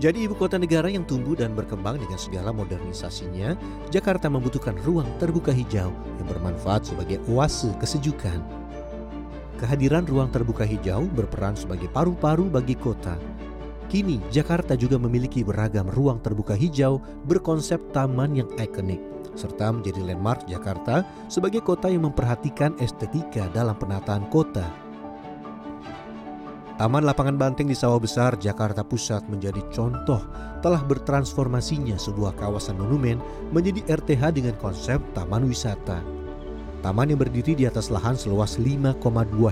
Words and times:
Menjadi 0.00 0.32
ibu 0.32 0.32
kota 0.32 0.56
negara 0.56 0.88
yang 0.88 1.04
tumbuh 1.04 1.36
dan 1.36 1.52
berkembang 1.52 2.00
dengan 2.00 2.16
segala 2.16 2.56
modernisasinya, 2.56 3.52
Jakarta 3.92 4.32
membutuhkan 4.32 4.72
ruang 4.80 5.04
terbuka 5.20 5.52
hijau 5.52 5.92
yang 5.92 6.24
bermanfaat 6.24 6.88
sebagai 6.88 7.20
oase 7.28 7.68
kesejukan. 7.76 8.40
Kehadiran 9.60 10.08
ruang 10.08 10.32
terbuka 10.32 10.64
hijau 10.64 11.04
berperan 11.12 11.52
sebagai 11.52 11.92
paru-paru 11.92 12.48
bagi 12.48 12.80
kota. 12.80 13.12
Kini, 13.92 14.24
Jakarta 14.32 14.72
juga 14.72 14.96
memiliki 14.96 15.44
beragam 15.44 15.84
ruang 15.92 16.16
terbuka 16.24 16.56
hijau 16.56 17.04
berkonsep 17.28 17.92
taman 17.92 18.40
yang 18.40 18.48
ikonik, 18.56 19.04
serta 19.36 19.68
menjadi 19.68 20.00
landmark 20.00 20.48
Jakarta 20.48 21.04
sebagai 21.28 21.60
kota 21.60 21.92
yang 21.92 22.08
memperhatikan 22.08 22.72
estetika 22.80 23.52
dalam 23.52 23.76
penataan 23.76 24.32
kota. 24.32 24.64
Taman 26.80 27.04
Lapangan 27.04 27.36
Banteng 27.36 27.68
di 27.68 27.76
Sawah 27.76 28.00
Besar, 28.00 28.40
Jakarta 28.40 28.80
Pusat 28.80 29.28
menjadi 29.28 29.60
contoh 29.68 30.24
telah 30.64 30.80
bertransformasinya 30.80 32.00
sebuah 32.00 32.32
kawasan 32.40 32.80
monumen 32.80 33.20
menjadi 33.52 34.00
RTH 34.00 34.32
dengan 34.32 34.56
konsep 34.56 34.96
taman 35.12 35.44
wisata. 35.44 36.00
Taman 36.80 37.12
yang 37.12 37.20
berdiri 37.20 37.52
di 37.52 37.68
atas 37.68 37.92
lahan 37.92 38.16
seluas 38.16 38.56
5,2 38.56 38.96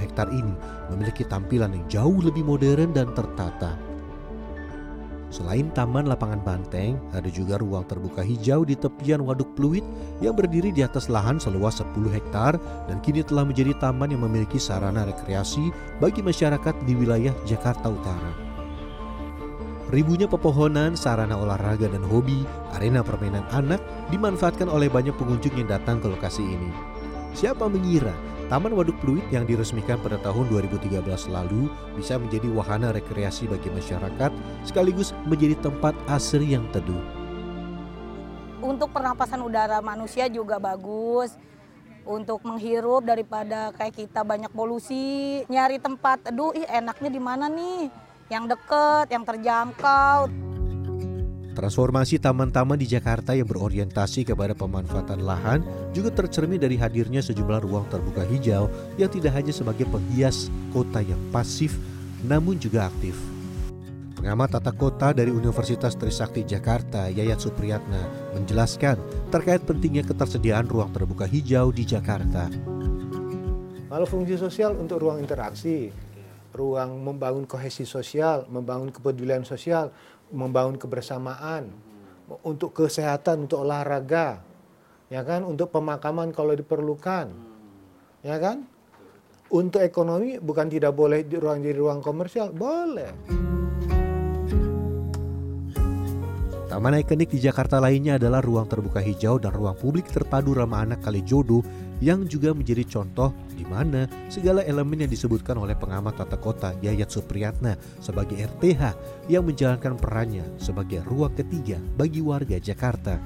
hektar 0.00 0.32
ini 0.32 0.56
memiliki 0.88 1.20
tampilan 1.28 1.76
yang 1.76 1.84
jauh 1.92 2.16
lebih 2.16 2.48
modern 2.48 2.96
dan 2.96 3.12
tertata. 3.12 3.76
Selain 5.28 5.68
Taman 5.76 6.08
Lapangan 6.08 6.40
Banteng, 6.40 6.96
ada 7.12 7.28
juga 7.28 7.60
ruang 7.60 7.84
terbuka 7.84 8.24
hijau 8.24 8.64
di 8.64 8.72
tepian 8.72 9.20
Waduk 9.20 9.52
Pluit 9.52 9.84
yang 10.24 10.32
berdiri 10.32 10.72
di 10.72 10.80
atas 10.80 11.12
lahan 11.12 11.36
seluas 11.36 11.84
10 11.84 11.92
hektar 12.08 12.56
dan 12.88 12.96
kini 13.04 13.20
telah 13.20 13.44
menjadi 13.44 13.76
taman 13.76 14.08
yang 14.08 14.24
memiliki 14.24 14.56
sarana 14.56 15.04
rekreasi 15.04 15.68
bagi 16.00 16.24
masyarakat 16.24 16.74
di 16.88 16.96
wilayah 16.96 17.36
Jakarta 17.44 17.92
Utara. 17.92 18.32
Ribunya 19.88 20.28
pepohonan, 20.28 20.96
sarana 20.96 21.36
olahraga 21.36 21.88
dan 21.88 22.04
hobi, 22.08 22.44
arena 22.76 23.00
permainan 23.00 23.44
anak 23.52 23.80
dimanfaatkan 24.12 24.68
oleh 24.68 24.88
banyak 24.88 25.16
pengunjung 25.16 25.56
yang 25.56 25.68
datang 25.68 26.00
ke 26.00 26.08
lokasi 26.08 26.44
ini. 26.44 26.72
Siapa 27.36 27.68
mengira 27.68 28.12
Taman 28.48 28.72
Waduk 28.72 28.96
Pluit 29.04 29.20
yang 29.28 29.44
diresmikan 29.44 30.00
pada 30.00 30.16
tahun 30.24 30.48
2013 30.48 31.04
lalu 31.28 31.68
bisa 32.00 32.16
menjadi 32.16 32.48
wahana 32.48 32.96
rekreasi 32.96 33.44
bagi 33.44 33.68
masyarakat 33.68 34.32
sekaligus 34.64 35.12
menjadi 35.28 35.52
tempat 35.60 35.92
asri 36.08 36.56
yang 36.56 36.64
teduh. 36.72 36.96
Untuk 38.64 38.88
pernapasan 38.88 39.44
udara 39.44 39.84
manusia 39.84 40.32
juga 40.32 40.56
bagus. 40.56 41.36
Untuk 42.08 42.40
menghirup 42.40 43.04
daripada 43.04 43.68
kayak 43.76 44.00
kita 44.00 44.24
banyak 44.24 44.48
polusi, 44.56 45.44
nyari 45.52 45.76
tempat, 45.76 46.32
aduh 46.32 46.56
ih 46.56 46.64
enaknya 46.64 47.12
di 47.12 47.20
mana 47.20 47.52
nih? 47.52 47.92
Yang 48.32 48.56
deket, 48.56 49.12
yang 49.12 49.28
terjangkau. 49.28 50.47
Transformasi 51.58 52.22
taman-taman 52.22 52.78
di 52.78 52.86
Jakarta 52.86 53.34
yang 53.34 53.50
berorientasi 53.50 54.22
kepada 54.22 54.54
pemanfaatan 54.54 55.26
lahan 55.26 55.66
juga 55.90 56.14
tercermin 56.14 56.54
dari 56.54 56.78
hadirnya 56.78 57.18
sejumlah 57.18 57.66
ruang 57.66 57.82
terbuka 57.90 58.22
hijau 58.30 58.70
yang 58.94 59.10
tidak 59.10 59.34
hanya 59.34 59.50
sebagai 59.50 59.82
penghias 59.90 60.54
kota 60.70 61.02
yang 61.02 61.18
pasif, 61.34 61.74
namun 62.22 62.62
juga 62.62 62.86
aktif. 62.86 63.18
Pengamat 64.14 64.54
tata 64.54 64.70
kota 64.70 65.10
dari 65.10 65.34
Universitas 65.34 65.98
Trisakti 65.98 66.46
Jakarta, 66.46 67.10
Yayat 67.10 67.42
Supriyatna, 67.42 68.06
menjelaskan 68.38 68.94
terkait 69.34 69.66
pentingnya 69.66 70.06
ketersediaan 70.06 70.70
ruang 70.70 70.94
terbuka 70.94 71.26
hijau 71.26 71.74
di 71.74 71.82
Jakarta. 71.82 72.46
Kalau 73.90 74.06
fungsi 74.06 74.38
sosial 74.38 74.78
untuk 74.78 75.02
ruang 75.02 75.18
interaksi, 75.18 75.90
ruang 76.58 76.98
membangun 76.98 77.46
kohesi 77.46 77.86
sosial, 77.86 78.50
membangun 78.50 78.90
kepedulian 78.90 79.46
sosial, 79.46 79.94
membangun 80.34 80.74
kebersamaan, 80.74 81.70
untuk 82.42 82.74
kesehatan, 82.74 83.46
untuk 83.46 83.62
olahraga, 83.62 84.42
ya 85.08 85.22
kan, 85.22 85.46
untuk 85.46 85.70
pemakaman 85.70 86.34
kalau 86.34 86.52
diperlukan, 86.52 87.30
ya 88.26 88.36
kan, 88.36 88.66
untuk 89.48 89.80
ekonomi 89.80 90.36
bukan 90.36 90.68
tidak 90.68 90.92
boleh 90.92 91.24
di 91.24 91.38
ruang 91.40 91.64
jadi 91.64 91.78
ruang 91.78 92.04
komersial, 92.04 92.52
boleh. 92.52 93.14
Taman 96.78 97.02
ikonik 97.02 97.34
di 97.34 97.42
Jakarta 97.42 97.82
lainnya 97.82 98.22
adalah 98.22 98.38
ruang 98.38 98.70
terbuka 98.70 99.02
hijau 99.02 99.42
dan 99.42 99.50
ruang 99.50 99.74
publik 99.74 100.06
terpadu 100.14 100.54
ramah 100.54 100.86
anak 100.86 101.02
Kalijodo 101.02 101.58
yang 101.98 102.22
juga 102.30 102.54
menjadi 102.54 102.86
contoh 102.86 103.34
di 103.50 103.66
mana 103.66 104.06
segala 104.30 104.62
elemen 104.62 105.02
yang 105.02 105.10
disebutkan 105.10 105.58
oleh 105.58 105.74
pengamat 105.74 106.22
tata 106.22 106.38
kota 106.38 106.78
Yayat 106.78 107.10
Supriyatna 107.10 107.74
sebagai 107.98 108.38
RTH 108.38 108.94
yang 109.26 109.42
menjalankan 109.50 109.98
perannya 109.98 110.46
sebagai 110.62 111.02
ruang 111.02 111.34
ketiga 111.34 111.82
bagi 111.98 112.22
warga 112.22 112.62
Jakarta. 112.62 113.18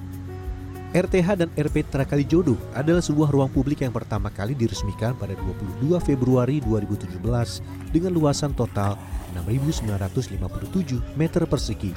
RTH 0.96 1.28
dan 1.36 1.52
RP 1.52 1.92
Kalijodo 1.92 2.56
adalah 2.72 3.04
sebuah 3.04 3.28
ruang 3.28 3.52
publik 3.52 3.84
yang 3.84 3.92
pertama 3.92 4.32
kali 4.32 4.56
diresmikan 4.56 5.12
pada 5.12 5.36
22 5.36 5.92
Februari 6.00 6.64
2017 6.64 7.20
dengan 7.92 8.16
luasan 8.16 8.56
total 8.56 8.96
6.957 9.36 10.40
meter 11.20 11.44
persegi 11.44 11.92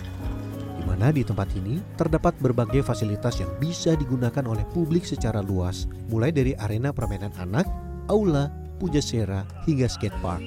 mana 0.95 1.11
di 1.11 1.27
tempat 1.27 1.51
ini 1.59 1.83
terdapat 1.99 2.39
berbagai 2.39 2.79
fasilitas 2.79 3.43
yang 3.43 3.51
bisa 3.59 3.99
digunakan 3.99 4.39
oleh 4.47 4.63
publik 4.71 5.03
secara 5.03 5.43
luas, 5.43 5.91
mulai 6.07 6.31
dari 6.31 6.55
arena 6.55 6.95
permainan 6.95 7.35
anak, 7.35 7.67
aula, 8.07 8.47
pujasera, 8.79 9.43
hingga 9.67 9.91
skatepark. 9.91 10.39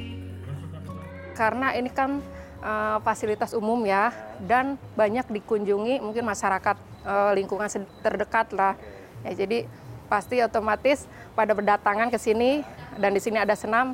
Karena 1.37 1.77
ini 1.77 1.93
kan 1.93 2.25
uh, 2.65 2.97
fasilitas 3.05 3.53
umum 3.53 3.85
ya, 3.85 4.09
dan 4.49 4.81
banyak 4.97 5.29
dikunjungi 5.29 6.01
mungkin 6.01 6.25
masyarakat 6.25 6.81
uh, 7.05 7.37
lingkungan 7.37 7.69
terdekat 8.01 8.49
lah. 8.57 8.73
Ya, 9.29 9.45
jadi 9.45 9.69
pasti 10.09 10.41
otomatis 10.41 11.05
pada 11.37 11.53
berdatangan 11.53 12.09
ke 12.09 12.17
sini 12.17 12.65
dan 12.97 13.13
di 13.13 13.21
sini 13.21 13.37
ada 13.37 13.53
senam 13.53 13.93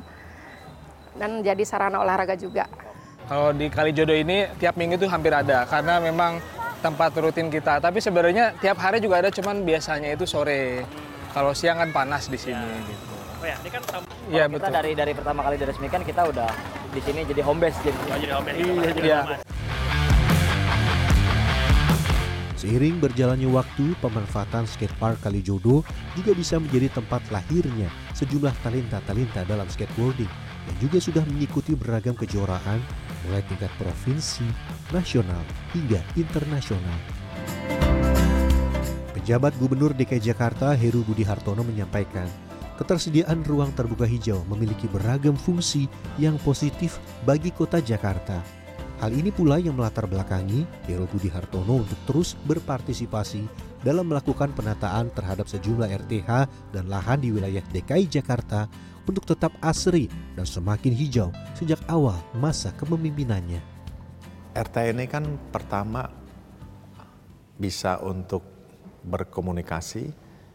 dan 1.19 1.43
jadi 1.43 1.67
sarana 1.67 1.99
olahraga 1.99 2.39
juga. 2.39 2.71
Kalau 3.25 3.49
di 3.57 3.73
Kalijodo 3.73 4.13
ini 4.13 4.45
tiap 4.61 4.77
minggu 4.77 5.01
itu 5.01 5.09
hampir 5.09 5.33
ada 5.33 5.65
karena 5.65 5.97
memang 5.97 6.37
tempat 6.77 7.09
rutin 7.17 7.49
kita. 7.49 7.81
Tapi 7.81 7.97
sebenarnya 7.97 8.53
tiap 8.61 8.77
hari 8.77 9.01
juga 9.01 9.25
ada, 9.25 9.33
cuman 9.33 9.65
biasanya 9.65 10.13
itu 10.13 10.29
sore. 10.29 10.85
Kalau 11.33 11.49
siang 11.57 11.81
kan 11.81 11.89
panas 11.89 12.29
di 12.29 12.37
sini. 12.37 12.53
Ya. 12.53 12.85
Gitu. 12.85 13.13
Oh 13.35 13.45
ya, 13.49 13.57
ini 13.59 13.69
kan 13.73 13.81
ya, 14.29 14.45
kita 14.45 14.57
betul. 14.61 14.77
dari 14.77 14.91
dari 14.93 15.11
pertama 15.17 15.41
kali 15.41 15.57
diresmikan 15.57 16.01
kita 16.05 16.21
udah 16.29 16.49
di 16.93 17.01
sini 17.01 17.25
jadi 17.25 17.41
home 17.41 17.65
base 17.65 17.77
jadi. 17.81 17.97
Oh, 17.97 18.17
jadi 18.21 18.33
home 18.37 18.45
base. 18.45 18.57
Iya, 18.61 18.89
jadi 18.93 19.09
iya. 19.09 19.21
Seiring 22.55 22.97
berjalannya 22.97 23.49
waktu, 23.51 23.93
pemanfaatan 23.99 24.69
skatepark 24.69 25.21
Kalijodo 25.25 25.81
juga 26.13 26.31
bisa 26.37 26.61
menjadi 26.61 26.93
tempat 26.97 27.25
lahirnya 27.33 27.89
sejumlah 28.13 28.53
talenta-talenta 28.61 29.43
dalam 29.49 29.67
skateboarding 29.69 30.31
yang 30.65 30.77
juga 30.81 30.97
sudah 30.97 31.23
mengikuti 31.29 31.77
beragam 31.77 32.17
kejuaraan 32.17 32.79
mulai 33.25 33.43
tingkat 33.49 33.71
provinsi, 33.81 34.45
nasional, 34.93 35.41
hingga 35.73 35.99
internasional. 36.15 36.99
Pejabat 39.17 39.57
Gubernur 39.57 39.97
DKI 39.97 40.21
Jakarta 40.21 40.77
Heru 40.77 41.01
Budi 41.01 41.25
Hartono 41.25 41.65
menyampaikan, 41.65 42.29
ketersediaan 42.77 43.41
ruang 43.41 43.73
terbuka 43.73 44.05
hijau 44.05 44.45
memiliki 44.51 44.85
beragam 44.85 45.33
fungsi 45.33 45.89
yang 46.21 46.37
positif 46.45 47.01
bagi 47.25 47.49
kota 47.49 47.81
Jakarta. 47.81 48.64
Hal 48.95 49.11
ini 49.11 49.27
pula 49.27 49.59
yang 49.59 49.75
melatar 49.75 50.07
belakangi 50.07 50.63
Heru 50.87 51.03
Budi 51.11 51.27
Hartono 51.27 51.83
untuk 51.83 51.99
terus 52.07 52.39
berpartisipasi 52.47 53.43
dalam 53.83 54.07
melakukan 54.07 54.55
penataan 54.55 55.11
terhadap 55.11 55.51
sejumlah 55.51 55.91
RTH 55.91 56.29
dan 56.71 56.87
lahan 56.87 57.19
di 57.19 57.35
wilayah 57.35 57.59
DKI 57.75 58.07
Jakarta 58.07 58.71
untuk 59.03 59.27
tetap 59.27 59.51
asri 59.59 60.07
dan 60.39 60.47
semakin 60.47 60.95
hijau 60.95 61.29
sejak 61.59 61.77
awal 61.91 62.15
masa 62.39 62.71
kepemimpinannya. 62.73 63.59
RT 64.55 64.75
ini 64.95 65.05
kan 65.11 65.27
pertama 65.51 66.07
bisa 67.59 67.99
untuk 67.99 68.47
berkomunikasi, 69.03 70.07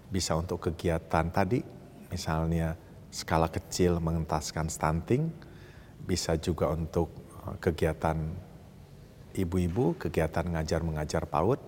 bisa 0.08 0.32
untuk 0.40 0.64
kegiatan 0.64 1.28
tadi, 1.28 1.60
misalnya 2.08 2.72
skala 3.12 3.52
kecil 3.52 4.00
mengentaskan 4.00 4.72
stunting, 4.72 5.28
bisa 6.02 6.34
juga 6.40 6.72
untuk 6.72 7.29
kegiatan 7.60 8.16
ibu-ibu, 9.34 9.96
kegiatan 9.96 10.46
ngajar-mengajar 10.56 11.26
PAUD. 11.26 11.60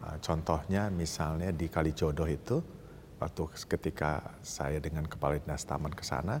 Eh, 0.00 0.18
contohnya 0.24 0.88
misalnya 0.88 1.50
di 1.52 1.66
Kalijodo 1.68 2.24
itu, 2.24 2.62
waktu 3.20 3.42
ketika 3.68 4.40
saya 4.40 4.80
dengan 4.80 5.04
kepala 5.04 5.36
dinas 5.36 5.66
taman 5.66 5.92
ke 5.92 6.04
sana, 6.06 6.40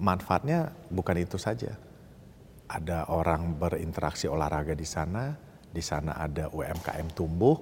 manfaatnya 0.00 0.74
bukan 0.90 1.16
itu 1.22 1.38
saja. 1.38 1.74
Ada 2.66 3.06
orang 3.14 3.54
berinteraksi 3.54 4.26
olahraga 4.26 4.74
di 4.74 4.82
sana, 4.82 5.30
di 5.70 5.78
sana 5.78 6.18
ada 6.18 6.50
UMKM 6.50 7.14
tumbuh. 7.14 7.54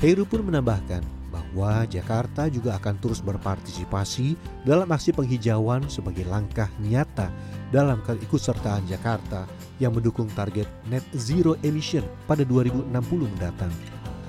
Heru 0.00 0.24
pun 0.24 0.48
menambahkan, 0.48 1.17
bahwa 1.28 1.84
Jakarta 1.88 2.48
juga 2.48 2.76
akan 2.80 2.96
terus 3.00 3.20
berpartisipasi 3.20 4.36
dalam 4.64 4.88
aksi 4.88 5.12
penghijauan 5.12 5.84
sebagai 5.86 6.24
langkah 6.28 6.68
nyata 6.80 7.28
dalam 7.68 8.00
keikutsertaan 8.04 8.88
Jakarta 8.88 9.44
yang 9.76 9.92
mendukung 9.92 10.28
target 10.32 10.66
net 10.88 11.04
zero 11.14 11.54
emission 11.60 12.04
pada 12.24 12.42
2060 12.42 12.92
mendatang. 13.28 13.72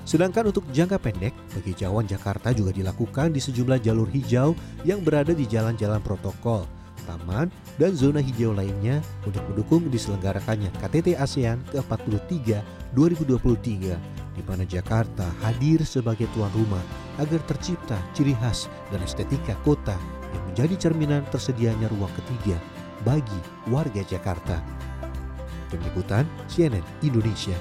Sedangkan 0.08 0.50
untuk 0.50 0.66
jangka 0.74 0.98
pendek, 0.98 1.30
penghijauan 1.54 2.02
Jakarta 2.02 2.50
juga 2.50 2.74
dilakukan 2.74 3.30
di 3.30 3.38
sejumlah 3.38 3.78
jalur 3.78 4.10
hijau 4.10 4.58
yang 4.82 5.06
berada 5.06 5.30
di 5.30 5.46
jalan-jalan 5.46 6.02
protokol, 6.02 6.66
taman, 7.06 7.48
dan 7.80 7.92
zona 7.96 8.20
hijau 8.20 8.52
lainnya 8.52 9.00
untuk 9.24 9.40
mendukung 9.52 9.88
diselenggarakannya 9.88 10.68
KTT 10.80 11.16
ASEAN 11.16 11.60
ke-43 11.72 12.60
2023 12.92 14.20
di 14.40 14.42
mana 14.46 14.64
Jakarta 14.64 15.28
hadir 15.44 15.84
sebagai 15.84 16.30
tuan 16.32 16.48
rumah 16.56 16.82
agar 17.20 17.42
tercipta 17.44 17.98
ciri 18.16 18.32
khas 18.38 18.72
dan 18.88 19.04
estetika 19.04 19.52
kota 19.66 19.96
yang 20.32 20.42
menjadi 20.48 20.88
cerminan 20.88 21.22
tersedianya 21.28 21.90
ruang 21.92 22.10
ketiga 22.16 22.56
bagi 23.04 23.40
warga 23.68 24.00
Jakarta. 24.06 24.60
Tim 25.70 25.78
CNN 26.50 26.82
Indonesia 27.06 27.54